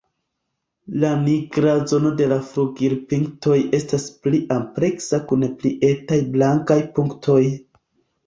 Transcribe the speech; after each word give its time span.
La 1.01 1.09
nigra 1.25 1.73
zono 1.89 2.11
de 2.21 2.29
la 2.31 2.37
flugilpintoj 2.53 3.57
estas 3.79 4.07
pli 4.23 4.41
ampleksa 4.57 5.21
kun 5.33 5.47
pli 5.61 5.75
etaj 5.93 6.19
blankaj 6.37 6.81
punktoj. 6.97 7.39